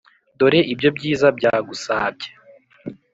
[0.35, 2.29] ndore ibyo byiza byagusabye»